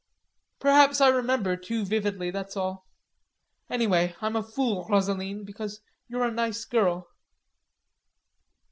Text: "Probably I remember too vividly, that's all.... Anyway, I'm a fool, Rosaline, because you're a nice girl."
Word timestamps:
"Probably 0.59 0.97
I 0.99 1.09
remember 1.09 1.55
too 1.55 1.85
vividly, 1.85 2.31
that's 2.31 2.57
all.... 2.57 2.87
Anyway, 3.69 4.15
I'm 4.19 4.35
a 4.35 4.41
fool, 4.41 4.87
Rosaline, 4.89 5.43
because 5.45 5.79
you're 6.07 6.25
a 6.25 6.31
nice 6.31 6.65
girl." 6.65 7.11